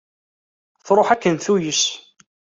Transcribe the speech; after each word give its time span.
Truḥ 0.85 1.07
akken 1.11 1.35
tuyes. 1.37 1.83